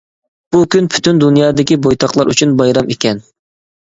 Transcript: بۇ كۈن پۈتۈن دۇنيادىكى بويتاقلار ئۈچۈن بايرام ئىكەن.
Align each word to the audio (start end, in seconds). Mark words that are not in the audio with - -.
بۇ 0.53 0.59
كۈن 0.75 0.87
پۈتۈن 0.93 1.19
دۇنيادىكى 1.23 1.77
بويتاقلار 1.87 2.31
ئۈچۈن 2.33 2.57
بايرام 2.63 2.89
ئىكەن. 2.95 3.21